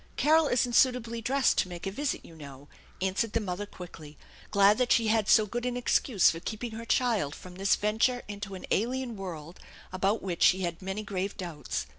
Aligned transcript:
Carol 0.17 0.47
isn't 0.47 0.73
suitably 0.73 1.21
dressed 1.21 1.59
to 1.59 1.67
make 1.67 1.85
a 1.85 1.91
visit, 1.91 2.25
you 2.25 2.35
know," 2.35 2.67
answered 3.03 3.33
tha 3.33 3.39
mother 3.39 3.67
quickly, 3.67 4.17
glad 4.49 4.79
that 4.79 4.91
she 4.91 5.09
had 5.09 5.29
so 5.29 5.45
good 5.45 5.63
an 5.63 5.77
excuse 5.77 6.31
for 6.31 6.39
keep 6.39 6.63
ing 6.63 6.71
her 6.71 6.85
child 6.85 7.35
from 7.35 7.53
this 7.53 7.75
venture 7.75 8.23
into 8.27 8.55
an 8.55 8.65
alien 8.71 9.15
world 9.15 9.59
about 9.93 10.23
which 10.23 10.41
she 10.41 10.61
had 10.61 10.81
many 10.81 11.03
grave 11.03 11.37
doubts. 11.37 11.85